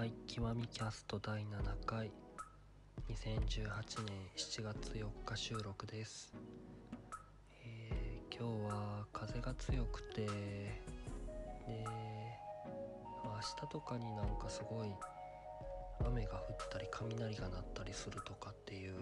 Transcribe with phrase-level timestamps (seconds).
[0.00, 1.44] はい極みキャスト第7
[1.84, 2.10] 回。
[3.10, 6.32] 2018年7月4日収録です、
[7.66, 10.30] えー今日は風が強くてで
[13.22, 14.88] 明日とかになんかすごい
[16.06, 18.94] 雨が降ったり雷が鳴ったりするとかっていう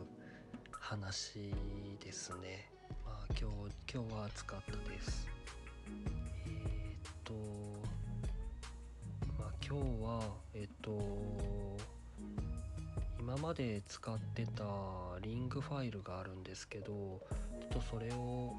[0.73, 1.55] 話
[2.03, 2.73] ですね。
[3.07, 5.29] まあ今日今日は暑かったです。
[9.69, 10.21] 今日は
[10.55, 10.99] えっと
[13.21, 14.65] 今まで使ってた
[15.21, 17.21] リングファイルがあるんですけどちょ
[17.67, 18.55] っとそれを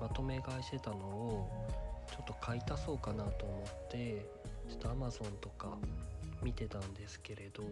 [0.00, 1.68] まとめ買いしてたのを
[2.08, 4.26] ちょっと買い足そうかなと思って
[4.68, 5.76] ちょっと Amazon とか
[6.42, 7.62] 見てたんですけれど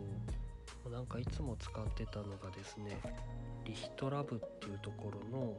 [0.88, 3.00] なんかいつも使ってたのがですね
[3.64, 5.54] リヒトラブっていうところの、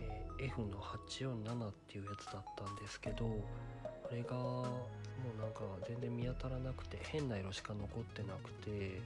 [0.00, 3.26] えー F の847っていうやつだったんですけど
[4.08, 4.36] あれが
[5.28, 9.00] もなんか全然見当たらなくて変な色しか残ってなくて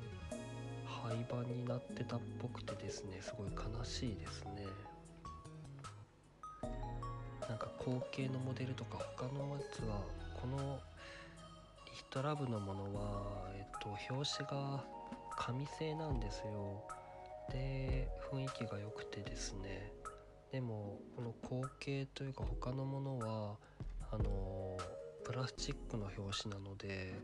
[0.86, 4.66] 廃盤になってたっぽくてですねすごい悲しいですね。
[7.48, 10.00] なんか後継のモデルとか他のやつは
[10.40, 10.78] この
[11.86, 14.84] リヒトラブのものは、えっと、表紙が
[15.36, 16.84] 紙製なんですよ。
[17.50, 19.92] で雰囲気が良くてですね。
[20.52, 23.56] でもこの後継というか他のものは
[24.10, 24.61] あの
[25.24, 27.14] プラスチックの表紙なので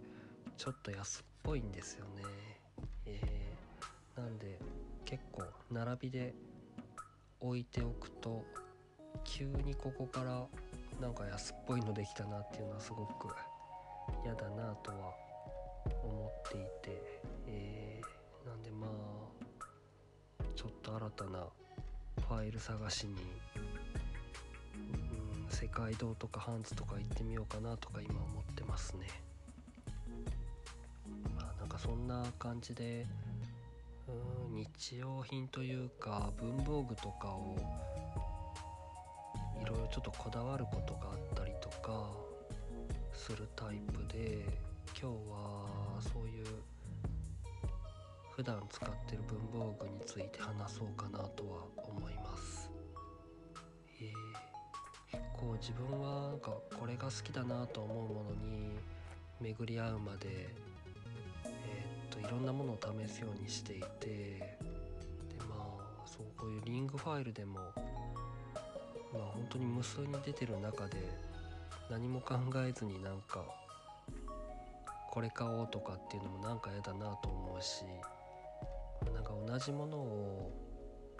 [0.56, 2.22] ちょっと安っぽいんですよね。
[3.06, 4.58] えーなんで
[5.04, 6.34] 結構並びで
[7.40, 8.44] 置いておくと
[9.22, 10.44] 急にここから
[11.00, 13.28] なんか安っぽいのできたなっていうのはすごく
[14.24, 15.14] 嫌だなとは
[16.02, 17.02] 思っていて、
[17.46, 21.46] えーなんでまあちょっと新たな
[22.26, 23.14] ファイル探しに、
[25.60, 29.08] 世界堂とかハンズとか行ってみようかなとか今思ってますね。
[31.34, 33.04] まあなんかそんな感じで
[34.06, 37.56] うん日用品というか文房具とかを
[39.60, 42.08] いろいろちょっとこだわることがあったりとか
[43.12, 44.44] するタイプで
[44.90, 45.66] 今日は
[46.00, 46.46] そういう
[48.30, 52.67] 普段使ってる文房具について話そうかなとは思います。
[55.60, 58.78] 自分はなんかこれが好きだなと思うものに
[59.40, 60.48] 巡り合うまで
[61.44, 61.50] えっ
[62.10, 64.58] といろんなものを試すようにしていてで
[65.48, 67.58] まあそうこういうリングファイルでも
[69.12, 70.96] まあ本当に無数に出てる中で
[71.90, 73.44] 何も考えずになんか
[75.10, 77.84] これ買おうとかっていうのもなんか嫌だなと思うし
[79.12, 80.52] なんか同じものを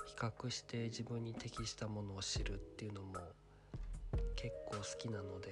[0.06, 3.18] 比較して自分に適したものを知るっていうのも
[4.40, 5.50] 結構好きなので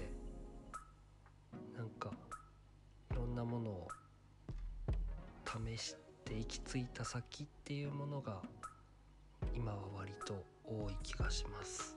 [1.77, 2.09] なんか
[3.11, 3.89] いろんなものを
[5.45, 8.41] 試して行き着いた先っていうものが
[9.57, 11.97] 今は割と多い気がします。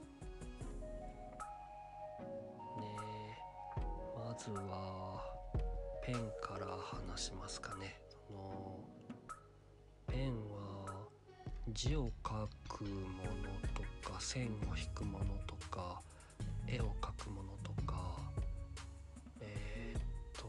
[2.79, 2.85] ね
[3.77, 3.79] え
[4.17, 5.23] まずは
[6.03, 8.01] ペンから話しますかね。
[8.09, 8.79] その
[10.07, 11.05] ペンは
[11.67, 16.01] 字を書くものとか線を引くものとか
[16.71, 18.17] 絵を描くものとか
[19.41, 20.01] えーっ
[20.37, 20.47] と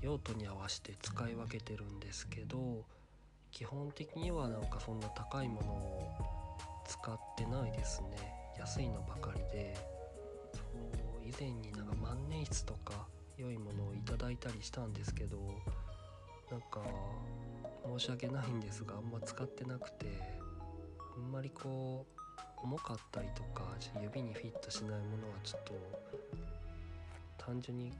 [0.00, 2.84] 用途に合わせて使い分けてるんですけど
[3.50, 6.14] 基本的にはなんかそんな高いものを
[6.86, 8.08] 使ってないですね。
[8.58, 9.74] 安いのばかりで。
[10.52, 15.36] そう以前になんか万年筆とか良いものをいただいたりしたんですけど
[16.50, 16.82] なんか
[17.98, 20.06] 申し訳ないんですがあんま使ってなくて
[21.16, 22.20] あんまりこう
[22.64, 23.62] 重かったりとか
[24.02, 25.74] 指にフィットしないものはちょっと
[27.36, 27.92] 単純に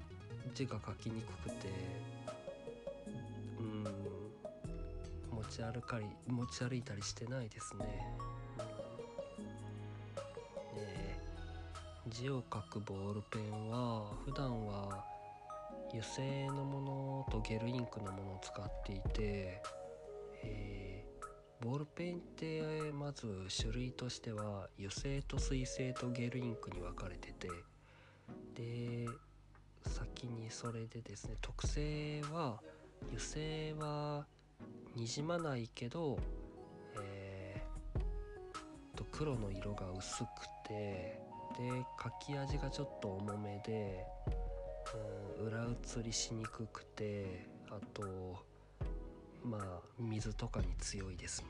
[0.55, 1.69] 字が書きにくくて
[3.59, 8.17] うん持ち歩かり持ち歩いたりしてないですね。
[8.59, 8.63] う
[10.73, 11.19] んで
[12.09, 15.05] 字を書くボールペンは普段は
[15.91, 19.63] 油性のものとゲルインクのものを使っていて、
[20.43, 20.94] えー
[21.65, 27.49] ボールペンってまず種類としては油性と水性とゲルインクに分かれてて
[28.55, 29.09] で
[29.87, 32.61] 先にそれでですね特性は
[33.09, 34.27] 油性は
[34.95, 36.19] にじまないけど、
[37.03, 37.75] えー
[38.95, 40.27] と黒の色が薄く
[40.67, 41.21] て
[41.59, 44.05] で書き味がちょっと重めで、
[45.41, 48.03] うん、裏写りしにくくてあと
[49.45, 51.49] まあ水とかに強いですね。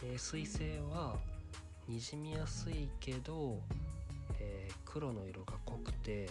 [0.00, 1.16] で水性は
[1.86, 3.60] にじみやすいけど、
[4.38, 6.28] えー黒の色が濃くて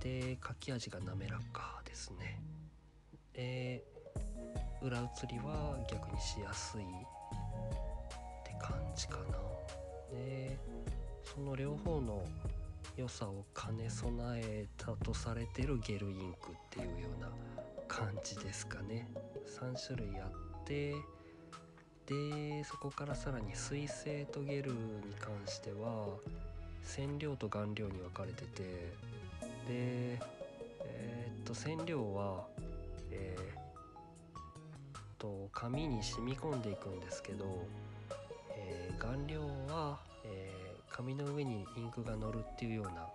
[0.00, 2.42] で書き味が滑らかですね
[3.34, 6.84] えー、裏写りは逆にしやすいっ
[8.44, 9.38] て感じかな
[10.10, 10.58] で
[11.22, 12.24] その両方の
[12.96, 17.28] 良さを兼ね備えたとされてるゲルインクっていうような
[17.90, 19.08] 感じですかね。
[19.58, 20.94] 3種類あって
[22.06, 24.76] でそこからさらに水性とゲルに
[25.18, 26.06] 関しては
[26.84, 28.62] 染料と顔料に分かれてて
[29.66, 30.20] で
[30.84, 32.46] えー、っと染料は
[33.10, 37.66] えー、と紙に染み込んでいくんですけど、
[38.56, 43.08] えー、顔料は、えー、紙の上にインクが乗るっていうような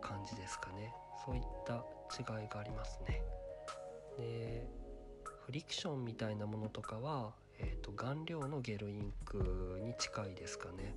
[0.00, 0.90] 感じですかね。
[1.26, 1.74] そういった
[2.18, 3.22] 違いがありますね。
[4.18, 4.66] で
[5.46, 10.94] フリクションみたいなものとかは、えーと、顔料のゲルインクに近いですかね、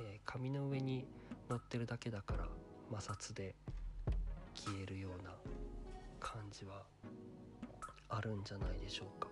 [0.00, 1.06] えー、紙の上に
[1.48, 2.46] 乗ってるだけだから
[2.90, 3.54] 摩擦で
[4.54, 5.30] 消えるような
[6.20, 6.82] 感じは
[8.08, 9.28] あるんじゃないでしょうか。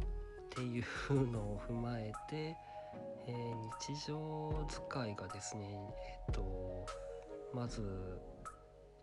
[0.00, 0.04] っ
[0.50, 2.56] ていうのを踏まえて、
[3.26, 5.78] えー、日常使いがですね
[6.28, 6.86] えっ、ー、と
[7.54, 8.18] まず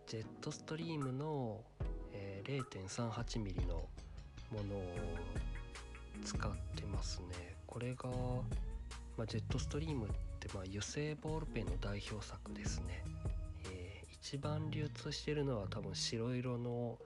[0.06, 1.60] ジェットストリームの、
[2.16, 4.82] えー、0.38mm のものを
[6.24, 7.56] 使ってますね。
[7.66, 8.08] これが、
[9.18, 10.08] まあ、ジェットストリームっ
[10.40, 13.04] てまあ油性ボールペンの代表作ですね、
[13.70, 16.98] えー、一番流通してるのは多分白色の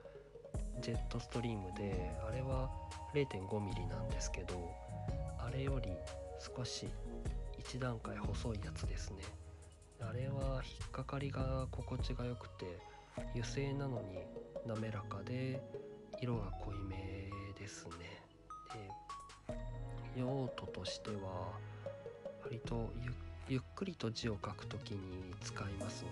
[0.81, 2.69] ジェットストリームであれは
[3.13, 4.71] 0.5mm なんですけど
[5.39, 5.91] あれより
[6.39, 6.87] 少し
[7.63, 9.17] 1段階細いやつですね。
[9.99, 12.79] あれは引っかかりが心地が良くて
[13.33, 14.17] 油性なのに
[14.65, 15.61] 滑らかで
[16.21, 17.29] 色が濃いめ
[17.59, 18.21] ですね。
[20.15, 21.57] で用途としては
[22.43, 22.91] 割と
[23.47, 26.09] ゆっくりと字を書くときに使いますね。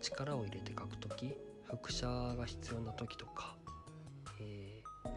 [0.00, 1.34] 力を入れて書くとき
[1.64, 3.56] 複写が必要な時とか、
[4.40, 5.08] えー、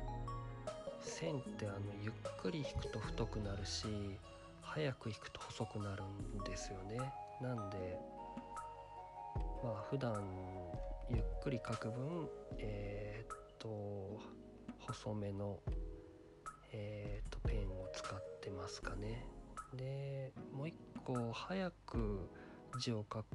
[1.01, 3.87] 線ってあのゆっくり引くと太くなるし
[4.61, 6.97] 早く引くと細くなるんですよね。
[7.41, 7.99] なんで
[9.63, 10.13] まあ普段
[11.09, 14.19] ゆっくり書く分えー、っと
[14.79, 15.59] 細めの
[16.71, 19.25] えー、っとペンを使ってますかね。
[19.75, 22.29] でもう一個早く
[22.79, 23.25] 字を書く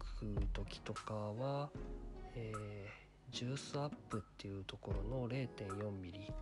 [0.52, 1.70] 時とかは、
[2.34, 6.32] えー、ジュースアップっていうところの 0.4mm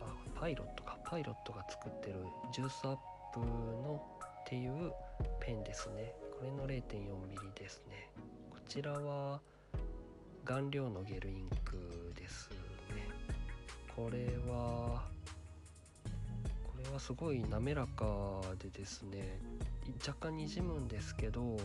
[0.00, 0.98] あパイロットか。
[1.04, 2.96] パイロットが作ってるジュースアッ
[3.34, 4.02] プの
[4.40, 4.92] っていう
[5.40, 6.14] ペンですね。
[6.38, 8.10] これの 0.4mm ですね。
[8.50, 9.40] こちらは
[10.44, 12.56] 顔料のゲルインクですね。
[13.94, 15.02] これは
[16.64, 19.38] これはすごい滑らかでですね
[20.06, 21.56] 若干にじむんですけど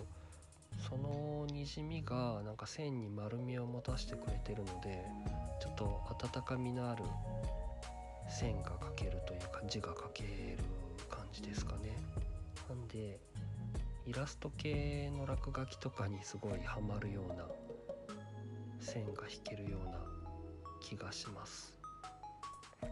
[0.88, 5.04] そのにじみがなんか線に丸みを持たせてくれてるので
[5.60, 7.04] ちょっと温かみのある
[8.30, 10.30] 線が描けるというか字が描ける
[11.10, 11.98] 感じですかね。
[12.70, 13.20] なんで
[14.06, 17.44] イラスト系の落書きとかにすごいハマるような
[18.88, 19.98] 線が引けるような
[20.80, 21.76] 気がします。
[22.82, 22.86] う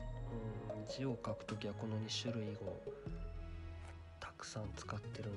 [0.82, 2.82] ん字を書く時はこの2種類を
[4.20, 5.32] たくさん使ってる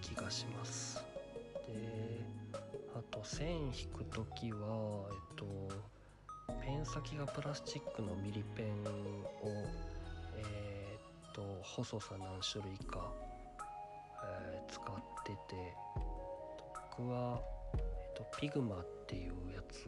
[0.00, 1.02] 気がします。
[1.66, 2.24] で
[2.94, 5.44] あと線引く時はえっと
[6.62, 8.66] ペン先がプラスチックのミリペン
[9.42, 9.66] を
[10.36, 13.12] えー、っと細さ何種類か、
[14.22, 14.84] えー、使っ
[15.24, 15.74] てて
[16.96, 17.40] 僕は、
[18.20, 19.86] と、ピグマっていうやつ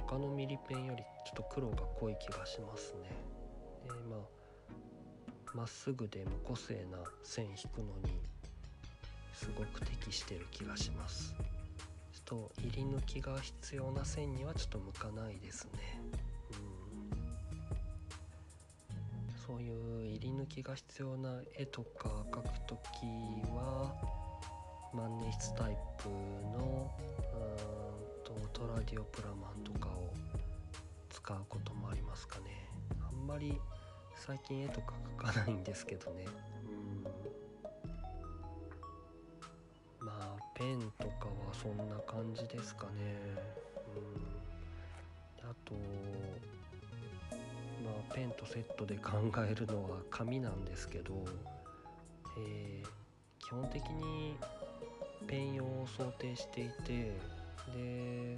[0.08, 3.10] 他のミリペンよりちょっと黒が濃い気がしますね。
[3.86, 4.37] でまあ
[5.56, 8.20] まっすぐで無個性な線引くのに
[9.34, 11.36] すごく適してる気がします。
[12.12, 15.72] ちょっと入り抜きが必要な線にはちょっと向かないですね。
[16.52, 16.56] う
[18.94, 19.48] ん。
[19.48, 22.78] そういう入り抜きが必要な絵とか描く時
[23.56, 23.96] は
[24.94, 26.92] 万年筆タイプの
[27.34, 27.38] う
[28.24, 30.12] んとトラディオプラマンとかを
[31.10, 32.70] 使うこともありますかね。
[33.08, 33.60] あんまり
[34.18, 36.26] 最近絵とか描かないんですけどね。
[36.66, 36.70] う
[40.04, 40.06] ん。
[40.06, 42.92] まあペンとかはそんな感じですかね。
[43.96, 44.00] う
[45.46, 45.50] ん。
[45.50, 45.74] あと
[47.84, 49.12] まあ、ペンとセットで考
[49.50, 51.24] えるのは紙なんですけど、
[52.38, 52.88] えー、
[53.40, 54.36] 基本的に
[55.26, 57.18] ペン用を想定していて
[57.74, 58.38] で、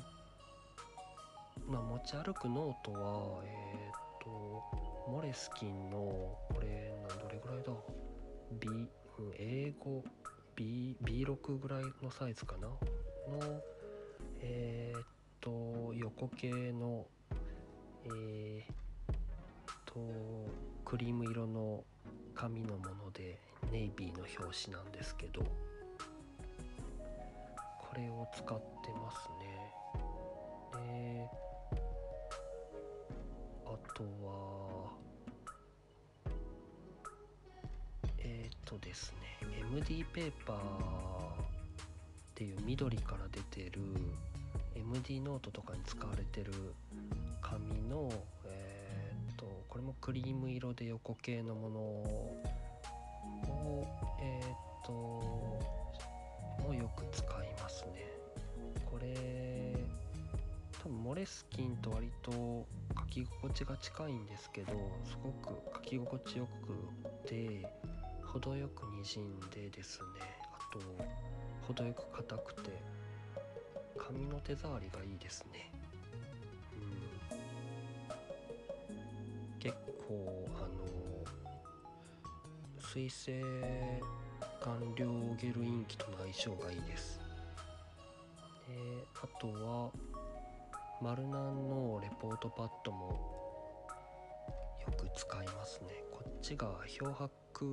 [1.68, 4.64] まあ、持ち歩くノートはえっ、と
[5.10, 7.72] モレスキンのこれどれぐらいだ
[8.60, 8.88] ？B、うん、
[9.38, 10.04] A5
[10.56, 12.68] B B6 ぐらいのサイズかな？
[12.68, 12.78] の
[14.42, 15.02] えっ、
[15.40, 17.06] と横系の
[18.06, 18.76] えっ、
[19.86, 20.00] と
[20.86, 21.84] クリーム色の
[22.36, 23.40] 紙のもので
[23.72, 25.48] ネイビーの表紙なんですけどこ
[27.96, 29.50] れを使ってますね。
[30.74, 31.49] で
[34.00, 34.92] とは
[38.18, 39.38] えっ、ー、とですね
[39.74, 40.60] MD ペーパーっ
[42.34, 43.82] ていうミドリから出てる
[44.74, 46.54] MD ノートとかに使われてる
[47.42, 48.10] 紙の、
[48.46, 52.56] えー、っとこれもクリーム色で横罫のものを
[54.22, 54.92] えー、っと
[56.64, 58.06] もよく使いますね。
[58.90, 59.76] これ
[60.84, 62.66] 多分モレスキンと割と書
[63.10, 64.74] き心地が近いんですけど
[65.04, 66.48] すごく書き心地よ
[67.24, 67.68] くて
[68.24, 70.06] 程よくにじんでですね。
[70.54, 70.80] あと
[71.68, 72.70] 程よく硬くて
[73.98, 75.72] 紙の手触りがいいですね。
[77.32, 77.34] う
[79.56, 79.60] ん。
[79.60, 79.76] 結
[80.08, 80.70] 構あの
[82.80, 83.44] 水性
[84.62, 85.08] 顔料
[85.42, 87.20] ゲルインキとの相性がいいです。
[88.68, 89.92] であとは
[91.02, 93.88] マルナンのレポートパッドも
[94.86, 96.04] よく使いますね。
[96.12, 97.66] こっちが漂白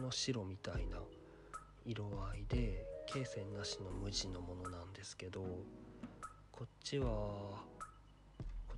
[0.00, 0.96] の白みたいな
[1.84, 5.42] 色合いで罫線なしの無地のものなんですけど
[6.50, 7.58] こっちはこ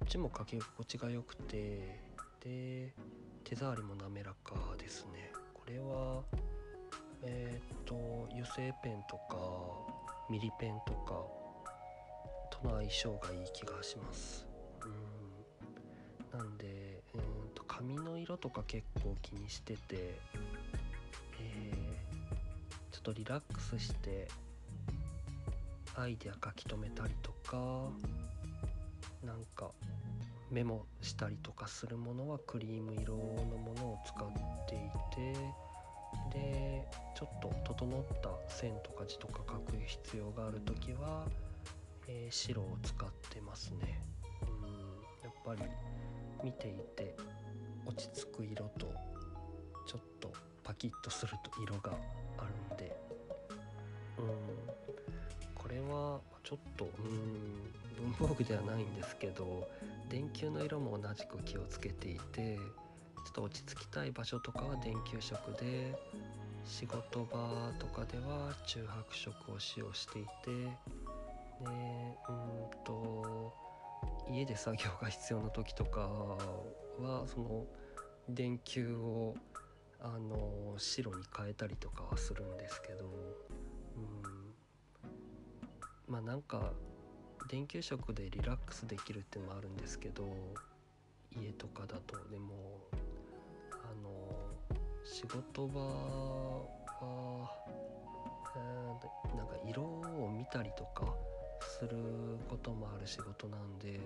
[0.05, 2.01] っちも書き心地が良くて
[2.43, 2.93] で
[3.45, 5.31] 手触りも滑らかですね。
[5.53, 6.23] これは
[7.23, 9.37] えっ、と油性ペンとか
[10.29, 11.44] ミリペンとか
[12.65, 14.47] の相性がいい気がします。
[16.33, 16.39] うん。
[16.39, 17.21] なんでうん
[17.55, 20.19] と紙の色とか結構気にしてて
[21.41, 24.29] えー、ちょっとリラックスして
[25.97, 27.57] アイデア書き留めたりとか
[29.25, 29.71] なんか
[30.51, 33.23] メモしたりとかするものはクリーム色の
[33.59, 34.29] ものを使っ
[34.69, 34.79] てい
[35.15, 35.35] て
[36.33, 41.27] でちょっと整った線とか字とか書く必要がある時は、
[42.09, 44.01] えー、白を使ってますね。
[44.43, 45.63] うんやっぱり
[46.43, 47.17] 見ていて
[47.87, 48.93] 落ち着く色と
[49.87, 50.33] ちょっと
[50.63, 51.93] パキッとすると色が
[52.39, 52.97] あるんで。
[54.19, 54.75] うん
[55.55, 59.67] これはちょっとうん文房具ではないんですけど
[60.11, 62.63] 電球の色も同じく気をつけていてちょ
[63.31, 65.95] っと落ち着きたい場所とかは電球色で
[66.67, 70.29] 仕事場とかでは中白色を使用していて
[71.65, 71.71] で
[72.29, 73.55] うんと
[74.31, 76.01] 家で作業が必要な時とか
[77.01, 77.67] はその
[78.29, 79.35] 電球を
[80.01, 83.05] あの白に変えたりとかはするんですけど、
[83.97, 84.01] う
[86.11, 86.73] ん、まあなんか
[87.49, 90.27] 電球色でリラックスできるっていうのもあるんですけど
[91.41, 92.17] 家とかだと。
[92.31, 92.81] でも
[93.73, 94.11] あの
[95.05, 97.51] 仕事場は、
[98.57, 101.15] えー、なんか色を見たりとか
[101.65, 101.91] する
[102.49, 104.01] こともある仕事なんで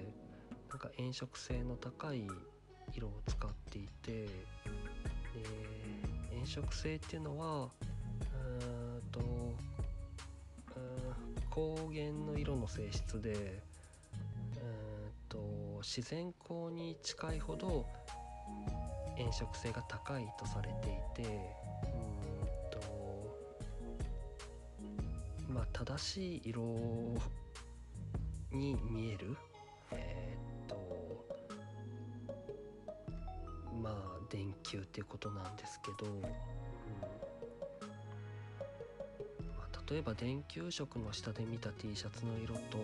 [0.70, 2.26] なんか炎色性の高い
[2.94, 4.30] 色を使っていてで
[6.32, 8.58] 炎色性っていうのはう
[8.98, 11.18] んとうん
[11.50, 15.38] 光源の色の性質で、えーと、
[15.82, 17.84] 自然光に近いほど
[19.16, 22.78] 炎色性が高いとされていてうんと
[25.52, 26.62] まあ正しい色
[28.52, 29.36] に見える？
[29.90, 30.76] えっ、と
[33.82, 33.94] まあ
[34.30, 36.28] 電球っていうことなんですけど、うんま
[39.60, 42.78] あ例えば電球色の下で見た T シャツの色と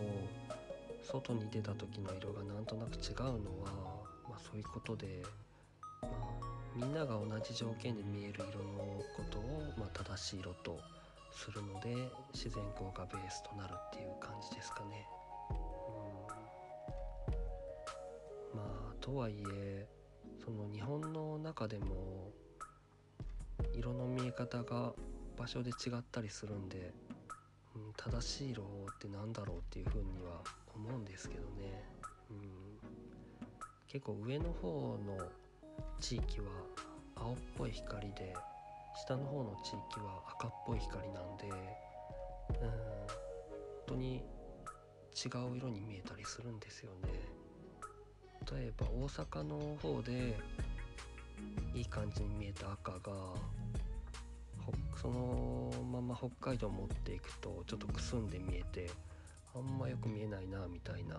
[1.02, 3.70] 外に出た時の色がなんとなく違うのは、
[4.28, 5.22] まあ、そういうことで、
[6.00, 6.14] まあ、
[6.74, 10.80] みんなが同じ条件で見える色のことを、まあ、正しい色と
[11.30, 11.94] するので
[12.32, 15.06] 自然光がベースとなるっていう感じですかね。
[19.04, 19.86] とはいえ
[20.42, 22.32] その日本の中でも
[23.74, 24.94] 色の見え方が
[25.36, 26.90] 場所で違ったりするんで、
[27.76, 30.40] うん、正しい色って何だろうっていうふうには
[30.74, 31.84] 思うんですけどね、
[32.30, 32.38] うん、
[33.88, 35.18] 結構上の方の
[36.00, 36.46] 地域は
[37.14, 38.32] 青っぽい光で
[39.06, 42.68] 下の方の地域は赤っぽい光なんでうん。
[42.70, 47.43] 本当に違う色に見えたりするんですよね。
[48.52, 50.36] 例えば大阪の方で
[51.74, 52.98] いい感じに見えた赤が
[55.00, 58.90] そのまま北海道持っていくとちょっとくすんで見えて
[59.54, 61.16] あんまよく見えないなみたいな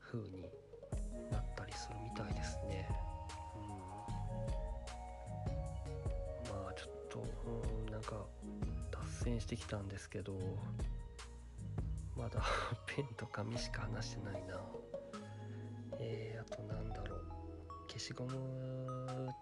[0.00, 0.42] 風に
[1.30, 2.88] なったりするみたいですね。
[3.56, 3.58] う
[6.48, 7.24] ん、まあちょっと、
[7.86, 8.16] うん、なんか
[8.90, 10.36] 脱線してきたんですけど
[12.16, 12.42] まだ
[12.86, 14.60] ペンと紙しか話してないな。
[16.38, 17.24] ー、あとなんだろう。
[17.88, 18.32] 消しゴム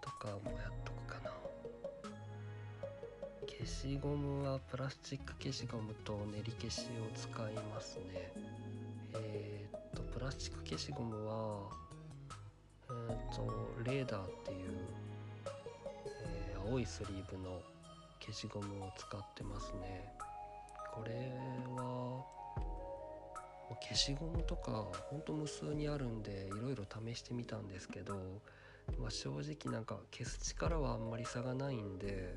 [0.01, 1.31] とかもやっとくかな。
[3.47, 8.31] 消しゴムはプラスチック消しゴムと練り消しを使いますね。
[9.13, 11.69] えー、っとプラスチック消しゴムは
[12.89, 14.57] えー、っとレーダーっていう、
[16.25, 17.61] え、青いスリーブの
[18.19, 20.13] 消しゴムを使ってますね。
[20.93, 21.33] これ
[21.75, 22.23] は
[23.81, 28.15] 消しゴムとかほんと無数にあるんでいろいろ試してみたんですけど、
[28.99, 32.35] まあ、正直なんか消す力はあんまり差がないんで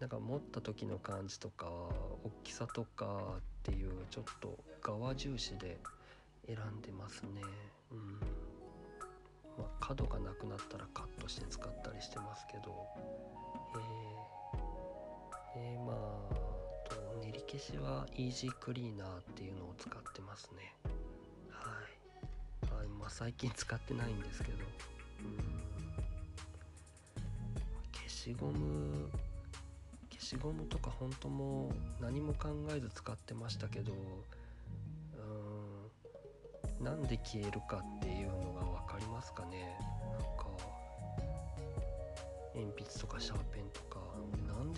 [0.00, 5.78] なんか持った時の感じとか大きさとかっていうちょっと側重視で
[6.46, 7.42] 選んでますね。
[7.90, 8.12] うん。
[9.58, 12.86] まあ角がなくなったらカットして使ったりしてますけど。
[15.56, 16.07] えー、え、まあ
[17.48, 20.74] 消しはイージークリーナーっていうのを使ってますね。
[21.50, 22.84] はい。
[22.84, 24.58] あまあ最近使ってないんですけど。
[24.58, 25.58] うん。
[27.94, 29.08] 消しゴム
[30.10, 33.92] 消しゴムとか本当も何も考えず使ってましたけど
[36.80, 39.74] うんなんで消えるかっていうのが分かりますかね。
[40.12, 40.46] なんか
[42.54, 43.57] 鉛筆とかシャーペン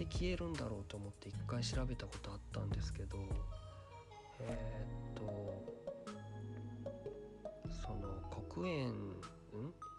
[0.01, 3.19] で消えるんだろうと思って一回調べたことあったんですけど
[4.41, 5.63] えー、っと
[7.83, 7.99] その
[8.49, 8.93] 黒鉛ん？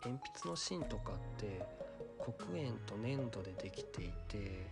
[0.04, 1.62] 鉛筆の芯とかって
[2.18, 4.66] 黒鉛と粘土でできていて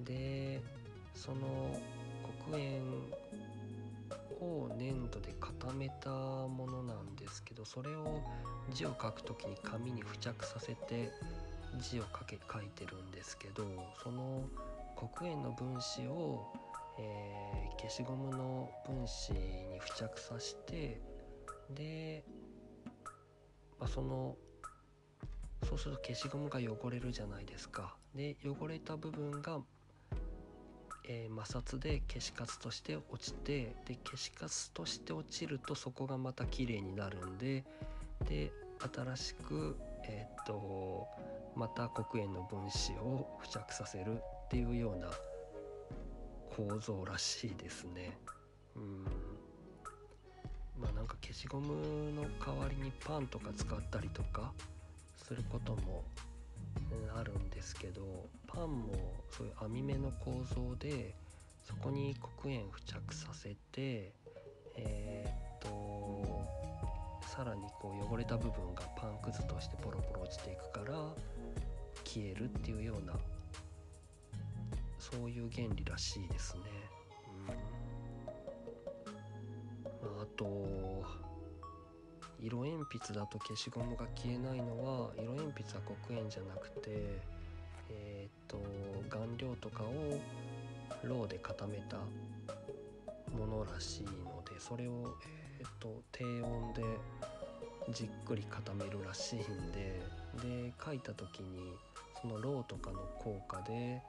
[0.00, 0.62] で
[1.16, 1.76] その
[2.46, 2.78] 黒鉛
[4.40, 8.20] を粘土で固めたものなんですけどそれを
[8.72, 11.10] 字を書く時に紙に付着させて
[11.78, 13.64] 字を書け書いてるんですけど
[14.02, 14.42] その
[14.96, 16.52] 黒鉛の分子を、
[16.98, 21.00] えー、消しゴムの分子に付着させて
[21.70, 22.24] で、
[23.80, 24.36] まあ、その
[25.68, 27.94] そうすると消しゴムが汚れるじゃないですか。
[28.14, 29.60] で汚れた部分が
[31.04, 37.64] えー、摩擦で消しカスとして落ちてで消しカスとして落ちるとそこがまた綺麗になるんで
[38.28, 38.52] で
[38.94, 41.08] 新しく、えー、っと
[41.56, 44.14] また黒鉛の分子を付着させる
[44.46, 45.08] っていうような
[46.56, 48.16] 構造らしいですね。
[48.76, 49.04] うん
[50.78, 54.52] まあなんか消しゴムの代わりにパンとか使ったりとか
[55.16, 56.04] することも
[57.16, 58.02] あるんですけど
[58.46, 58.94] パンも
[59.30, 61.14] そういう網目の構造で
[61.62, 64.12] そこに黒鉛付着させて
[64.76, 66.62] えー、っと
[67.28, 70.98] さらにこう汚れた部分がパンくずとしてポロポロ落ちていくから
[72.12, 73.14] 消えるっていうような
[74.98, 76.60] そういう原理らしいですね。
[80.02, 81.02] うん、あと
[82.38, 86.80] 色鉛筆だと消しゴムが消えないのは色鉛筆は黒鉛じゃなくて
[87.88, 88.58] えっ、と
[89.08, 90.20] 顔料とかを
[91.02, 91.96] ろうで固めた
[93.34, 94.10] ものらしいの
[94.44, 95.16] でそれを、
[95.60, 96.82] えっ、と低温で
[97.90, 100.02] じっくり固めるらしいんで
[100.42, 101.72] で書いた時に
[102.22, 104.00] そのろうとかの効果で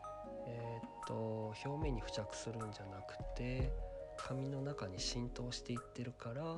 [0.45, 3.71] えっ、と表面に付着するんじゃなくて
[4.17, 6.57] 紙の中に浸透していってるから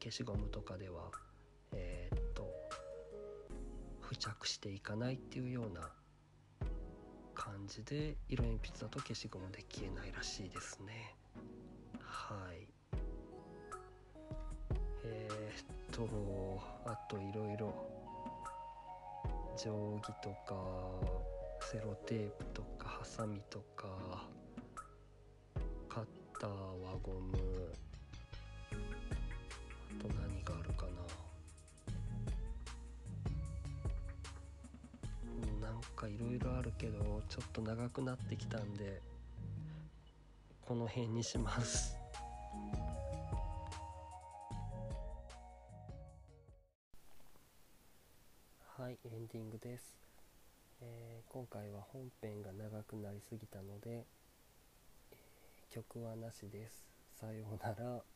[0.00, 1.10] 消しゴムとかでは
[1.72, 2.46] えー、っと
[4.02, 5.88] 付着していかないっていうような
[7.34, 11.16] 感じで色鉛筆だと消しゴムで消えないらしいですね。
[12.00, 12.66] はい。
[15.04, 18.03] えー、っとあといろいろ
[19.56, 20.54] 定規とか
[21.60, 23.86] セロテープとかハサミとか
[25.88, 26.04] カッ
[26.40, 27.38] ター輪ゴム
[30.00, 30.92] あと何があるかな。
[35.68, 39.00] なんかいろいろあるけどちょっと長くなってきたんで
[40.66, 42.03] この辺にします。
[48.94, 49.96] いエンディングです、
[50.80, 54.06] えー、今回は本編が長くなりすぎたので、
[55.10, 56.86] えー、曲はなしです。
[57.18, 58.13] さようなら。